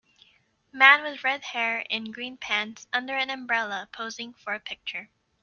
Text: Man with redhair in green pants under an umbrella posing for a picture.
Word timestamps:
Man 0.73 1.03
with 1.03 1.21
redhair 1.23 1.81
in 1.87 2.11
green 2.11 2.35
pants 2.35 2.87
under 2.91 3.13
an 3.15 3.29
umbrella 3.29 3.87
posing 3.91 4.33
for 4.33 4.55
a 4.55 4.59
picture. 4.59 5.11